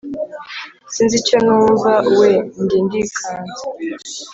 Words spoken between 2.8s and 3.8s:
ndikanze